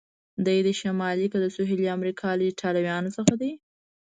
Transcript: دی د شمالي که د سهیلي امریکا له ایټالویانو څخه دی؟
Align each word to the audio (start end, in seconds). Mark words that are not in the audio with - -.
دی 0.45 0.59
د 0.67 0.69
شمالي 0.81 1.27
که 1.33 1.37
د 1.41 1.45
سهیلي 1.55 1.87
امریکا 1.97 2.29
له 2.37 2.43
ایټالویانو 2.49 3.15
څخه 3.17 3.33
دی؟ 3.41 3.51